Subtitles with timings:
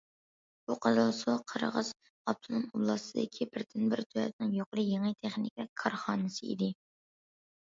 [0.69, 1.91] بۇ، قىزىلسۇ قىرغىز
[2.31, 6.73] ئاپتونوم ئوبلاستىدىكى بىردىنبىر دۆلەتنىڭ يۇقىرى، يېڭى تېخنىكىلىق كارخانىسى ئىدى.